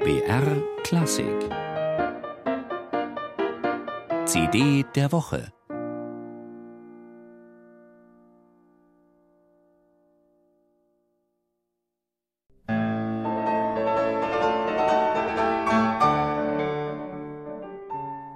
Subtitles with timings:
[0.00, 1.26] BR Klassik
[4.26, 5.52] CD der Woche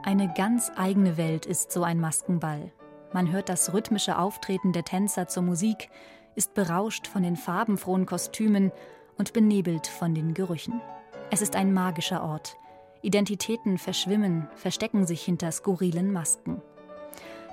[0.05, 2.73] Eine ganz eigene Welt ist so ein Maskenball.
[3.13, 5.91] Man hört das rhythmische Auftreten der Tänzer zur Musik,
[6.35, 8.73] ist berauscht von den farbenfrohen Kostümen
[9.17, 10.81] und benebelt von den Gerüchen.
[11.33, 12.59] Es ist ein magischer Ort.
[13.01, 16.61] Identitäten verschwimmen, verstecken sich hinter skurrilen Masken.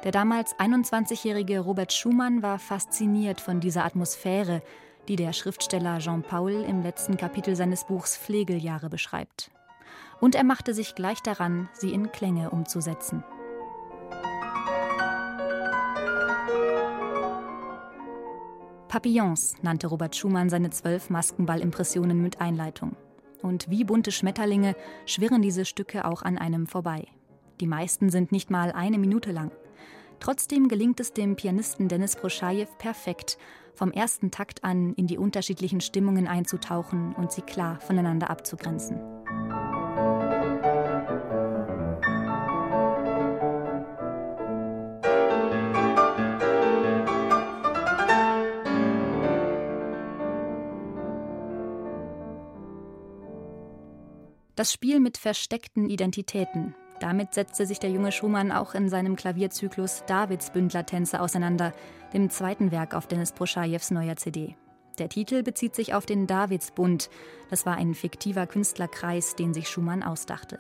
[0.04, 4.62] Der damals 21-jährige Robert Schumann war fasziniert von dieser Atmosphäre,
[5.08, 9.50] die der Schriftsteller Jean Paul im letzten Kapitel seines Buchs Flegeljahre beschreibt
[10.20, 13.24] und er machte sich gleich daran, sie in Klänge umzusetzen.
[18.88, 22.96] Papillons nannte Robert Schumann seine zwölf Maskenball-Impressionen mit Einleitung.
[23.42, 24.76] Und wie bunte Schmetterlinge
[25.06, 27.08] schwirren diese Stücke auch an einem vorbei.
[27.60, 29.52] Die meisten sind nicht mal eine Minute lang.
[30.20, 33.38] Trotzdem gelingt es dem Pianisten Denis Proschajew perfekt,
[33.74, 39.00] vom ersten Takt an in die unterschiedlichen Stimmungen einzutauchen und sie klar voneinander abzugrenzen.
[54.60, 56.76] Das Spiel mit versteckten Identitäten.
[57.00, 61.72] Damit setzte sich der junge Schumann auch in seinem Klavierzyklus Davids Bündlertänze auseinander,
[62.14, 64.58] dem zweiten Werk auf Denis Proschajews neuer CD.
[64.98, 67.10] Der Titel bezieht sich auf den Davidsbund.
[67.50, 70.60] Das war ein fiktiver Künstlerkreis, den sich Schumann ausdachte.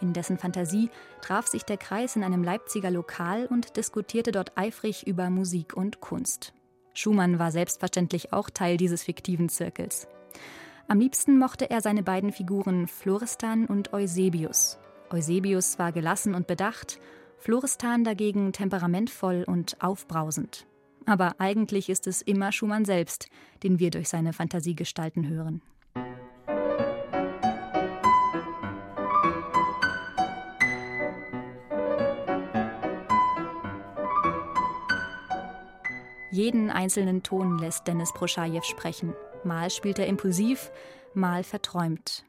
[0.00, 5.06] In dessen Fantasie traf sich der Kreis in einem Leipziger Lokal und diskutierte dort eifrig
[5.06, 6.54] über Musik und Kunst.
[6.92, 10.08] Schumann war selbstverständlich auch Teil dieses fiktiven Zirkels.
[10.90, 14.78] Am liebsten mochte er seine beiden Figuren Florestan und Eusebius.
[15.10, 16.98] Eusebius war gelassen und bedacht,
[17.36, 20.66] Florestan dagegen temperamentvoll und aufbrausend.
[21.04, 23.28] Aber eigentlich ist es immer Schumann selbst,
[23.62, 25.60] den wir durch seine Fantasiegestalten hören.
[36.30, 39.12] Jeden einzelnen Ton lässt Dennis Proschajew sprechen.
[39.44, 40.70] Mal spielt er impulsiv,
[41.14, 42.24] mal verträumt.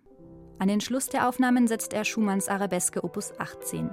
[0.60, 3.90] An den Schluss der Aufnahmen setzt er Schumanns Arabeske Opus 18.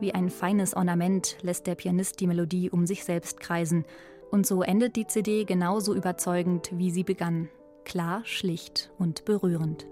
[0.00, 3.84] Wie ein feines Ornament lässt der Pianist die Melodie um sich selbst kreisen.
[4.30, 7.48] Und so endet die CD genauso überzeugend, wie sie begann.
[7.84, 9.86] Klar, schlicht und berührend.